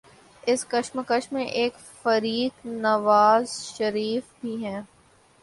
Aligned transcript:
اس 0.43 0.65
کشمکش 0.69 1.31
میں 1.31 1.45
ایک 1.45 1.73
فریق 2.03 2.65
نوازشریف 2.65 4.23
صاحب 4.41 4.63
ہیں 4.63 4.81